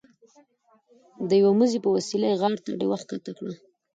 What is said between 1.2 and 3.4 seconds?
د یوه مزي په وسیله یې غار ته ډیوه ښکته